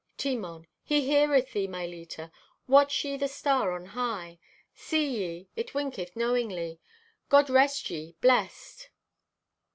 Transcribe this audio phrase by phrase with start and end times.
[0.17, 2.31] (Timon) "He heareth thee, my Leta.
[2.67, 4.39] Watch ye the star on high.
[4.73, 6.79] See ye, it winketh knowingly.
[7.29, 8.89] God rest ye, blest."